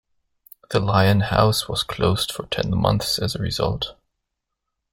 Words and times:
The 0.71 0.79
Lion 0.79 1.19
House 1.19 1.69
was 1.69 1.83
closed 1.83 2.31
for 2.31 2.47
ten 2.47 2.75
months 2.75 3.19
as 3.19 3.35
a 3.35 3.39
result. 3.39 3.93